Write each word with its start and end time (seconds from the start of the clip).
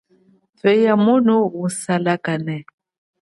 Thweya 0.57 0.91
umu 0.97 1.63
salakane. 1.81 2.57